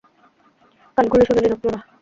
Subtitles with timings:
[0.97, 1.79] কান খোলে শুনে নিন, আপনারা!